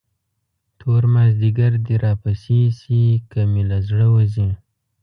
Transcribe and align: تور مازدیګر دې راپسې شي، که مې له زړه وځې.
تور 0.79 1.03
مازدیګر 1.13 1.73
دې 1.85 1.95
راپسې 2.05 2.59
شي، 2.79 3.03
که 3.31 3.41
مې 3.51 3.63
له 3.69 3.77
زړه 3.87 4.07
وځې. 4.13 4.49